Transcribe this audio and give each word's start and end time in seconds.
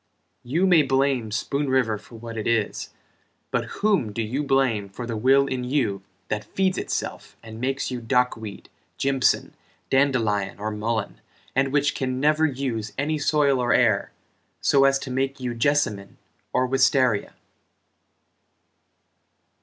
You 0.41 0.65
may 0.65 0.81
blame 0.81 1.29
Spoon 1.29 1.69
River 1.69 1.99
for 1.99 2.15
what 2.15 2.35
it 2.35 2.47
is, 2.47 2.89
But 3.51 3.65
whom 3.65 4.11
do 4.11 4.23
you 4.23 4.41
blame 4.41 4.89
for 4.89 5.05
the 5.05 5.15
will 5.15 5.45
in 5.45 5.63
you 5.63 6.01
That 6.29 6.43
feeds 6.43 6.79
itself 6.79 7.37
and 7.43 7.61
makes 7.61 7.91
you 7.91 8.01
dock 8.01 8.35
weed, 8.35 8.67
Jimpson, 8.97 9.53
dandelion 9.91 10.57
or 10.59 10.71
mullen 10.71 11.21
And 11.55 11.71
which 11.71 11.93
can 11.93 12.19
never 12.19 12.47
use 12.47 12.93
any 12.97 13.19
soil 13.19 13.59
or 13.59 13.73
air 13.73 14.11
So 14.59 14.85
as 14.85 14.97
to 14.97 15.11
make 15.11 15.39
you 15.39 15.53
jessamine 15.53 16.17
or 16.51 16.65
wistaria? 16.67 17.33